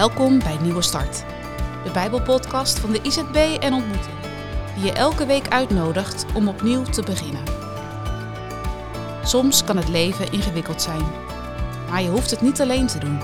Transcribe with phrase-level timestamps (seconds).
[0.00, 1.24] Welkom bij Nieuwe Start,
[1.84, 4.16] de Bijbelpodcast van de IZB en Ontmoeting,
[4.74, 7.44] die je elke week uitnodigt om opnieuw te beginnen.
[9.24, 11.02] Soms kan het leven ingewikkeld zijn,
[11.88, 13.18] maar je hoeft het niet alleen te doen.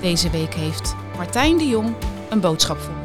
[0.00, 1.94] Deze week heeft Martijn de Jong
[2.30, 3.00] een boodschap voor je.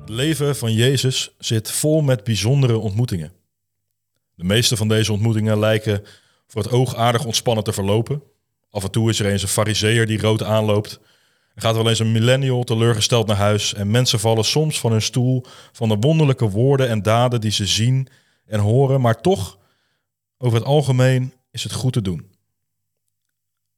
[0.00, 3.32] Het leven van Jezus zit vol met bijzondere ontmoetingen.
[4.34, 6.04] De meeste van deze ontmoetingen lijken
[6.46, 8.22] voor het oog aardig ontspannen te verlopen.
[8.76, 11.00] Af en toe is er eens een fariseer die rood aanloopt.
[11.54, 13.74] Er gaat wel eens een millennial teleurgesteld naar huis.
[13.74, 17.66] En mensen vallen soms van hun stoel van de wonderlijke woorden en daden die ze
[17.66, 18.08] zien
[18.46, 19.00] en horen.
[19.00, 19.58] Maar toch,
[20.38, 22.30] over het algemeen, is het goed te doen.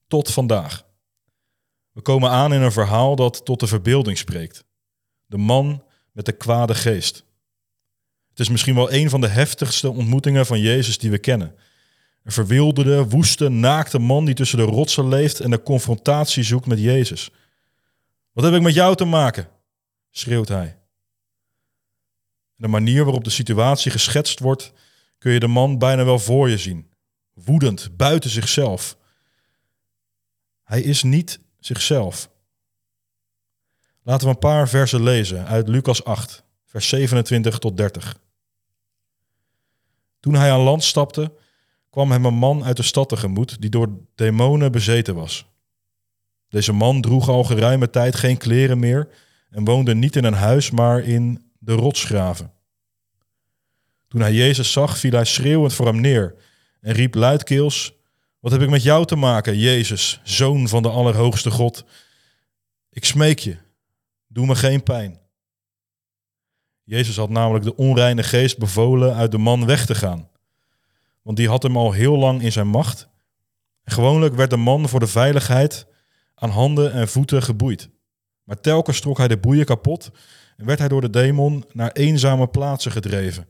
[0.07, 0.87] Tot vandaag.
[1.93, 4.65] We komen aan in een verhaal dat tot de verbeelding spreekt.
[5.27, 7.25] De man met de kwade geest.
[8.29, 11.55] Het is misschien wel een van de heftigste ontmoetingen van Jezus die we kennen.
[12.29, 16.79] Een verwilderde, woeste, naakte man die tussen de rotsen leeft en de confrontatie zoekt met
[16.79, 17.31] Jezus.
[18.33, 19.49] Wat heb ik met jou te maken?
[20.11, 20.79] schreeuwt hij.
[22.57, 24.73] De manier waarop de situatie geschetst wordt,
[25.19, 26.91] kun je de man bijna wel voor je zien.
[27.35, 28.97] Woedend, buiten zichzelf.
[30.63, 32.31] Hij is niet zichzelf.
[34.03, 38.19] Laten we een paar versen lezen uit Lucas 8, vers 27 tot 30.
[40.21, 41.33] Toen hij aan land stapte,
[41.91, 45.47] kwam hem een man uit de stad tegemoet die door demonen bezeten was.
[46.49, 49.09] Deze man droeg al geruime tijd geen kleren meer
[49.51, 52.53] en woonde niet in een huis, maar in de rotsgraven.
[54.09, 56.35] Toen hij Jezus zag, viel hij schreeuwend voor hem neer
[56.81, 57.95] en riep luidkeels:
[58.41, 61.85] Wat heb ik met jou te maken, Jezus, zoon van de Allerhoogste God?
[62.91, 63.57] Ik smeek je,
[64.27, 65.21] doe me geen pijn.
[66.85, 70.29] Jezus had namelijk de onreine geest bevolen uit de man weg te gaan
[71.29, 73.09] want die had hem al heel lang in zijn macht.
[73.85, 75.87] Gewoonlijk werd de man voor de veiligheid
[76.35, 77.91] aan handen en voeten geboeid.
[78.43, 80.11] Maar telkens trok hij de boeien kapot
[80.57, 83.49] en werd hij door de demon naar eenzame plaatsen gedreven.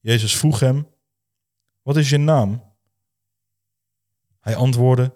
[0.00, 0.88] Jezus vroeg hem:
[1.82, 2.74] Wat is je naam?
[4.40, 5.14] Hij antwoordde: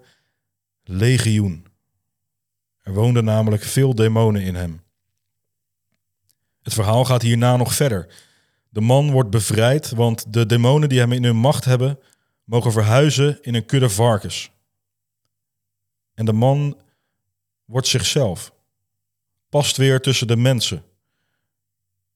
[0.83, 1.65] Legioen.
[2.81, 4.83] Er woonden namelijk veel demonen in hem.
[6.61, 8.32] Het verhaal gaat hierna nog verder.
[8.73, 11.99] De man wordt bevrijd, want de demonen die hem in hun macht hebben,
[12.43, 14.51] mogen verhuizen in een kudde varkens.
[16.13, 16.77] En de man
[17.65, 18.53] wordt zichzelf,
[19.49, 20.83] past weer tussen de mensen.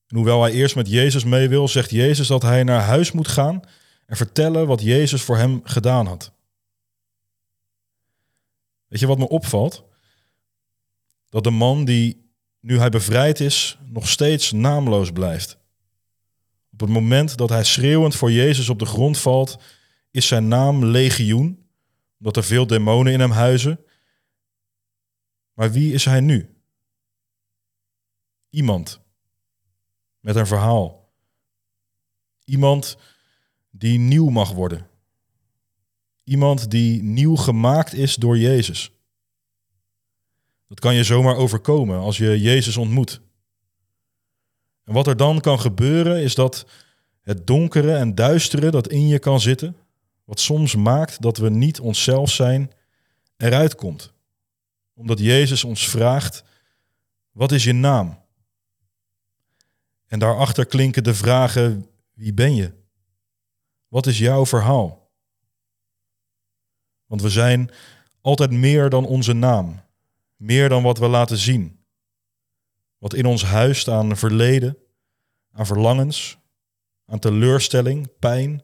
[0.08, 3.28] En hoewel hij eerst met Jezus mee wil, zegt Jezus dat hij naar huis moet
[3.28, 3.62] gaan
[4.06, 6.32] en vertellen wat Jezus voor hem gedaan had.
[8.88, 9.84] Weet je wat me opvalt?
[11.30, 15.58] Dat de man die, nu hij bevrijd is, nog steeds naamloos blijft.
[16.78, 19.58] Op het moment dat hij schreeuwend voor Jezus op de grond valt,
[20.12, 21.68] is zijn naam legioen,
[22.20, 23.80] omdat er veel demonen in hem huizen.
[25.54, 26.56] Maar wie is hij nu?
[28.50, 29.02] Iemand
[30.20, 31.14] met een verhaal.
[32.44, 32.98] Iemand
[33.70, 34.88] die nieuw mag worden.
[36.24, 38.92] Iemand die nieuw gemaakt is door Jezus.
[40.68, 43.22] Dat kan je zomaar overkomen als je Jezus ontmoet.
[44.88, 46.66] En wat er dan kan gebeuren is dat
[47.22, 49.78] het donkere en duistere dat in je kan zitten,
[50.24, 52.72] wat soms maakt dat we niet onszelf zijn,
[53.38, 54.14] eruit komt.
[54.94, 56.44] Omdat Jezus ons vraagt,
[57.32, 58.20] wat is je naam?
[60.06, 62.74] En daarachter klinken de vragen, wie ben je?
[63.88, 65.12] Wat is jouw verhaal?
[67.06, 67.72] Want we zijn
[68.22, 69.82] altijd meer dan onze naam,
[70.36, 71.77] meer dan wat we laten zien.
[72.98, 74.78] Wat in ons huist aan verleden,
[75.52, 76.38] aan verlangens,
[77.06, 78.64] aan teleurstelling, pijn,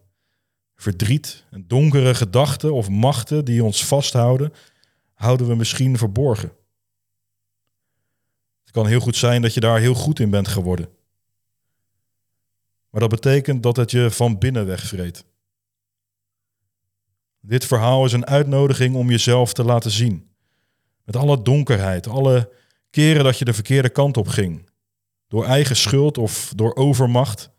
[0.75, 4.53] verdriet en donkere gedachten of machten die ons vasthouden,
[5.13, 6.51] houden we misschien verborgen.
[8.63, 10.89] Het kan heel goed zijn dat je daar heel goed in bent geworden.
[12.89, 15.25] Maar dat betekent dat het je van binnen wegvreet.
[17.39, 20.29] Dit verhaal is een uitnodiging om jezelf te laten zien.
[21.03, 22.51] Met alle donkerheid, alle
[22.93, 24.69] Keren dat je de verkeerde kant op ging.
[25.27, 27.49] Door eigen schuld of door overmacht.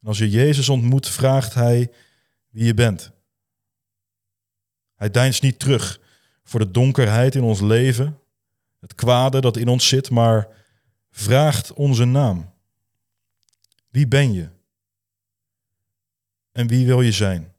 [0.00, 1.92] En als je Jezus ontmoet, vraagt hij
[2.48, 3.12] wie je bent.
[4.94, 6.00] Hij deinst niet terug
[6.44, 8.20] voor de donkerheid in ons leven,
[8.80, 10.48] het kwade dat in ons zit, maar
[11.10, 12.52] vraagt onze naam.
[13.90, 14.48] Wie ben je?
[16.52, 17.54] En wie wil je zijn?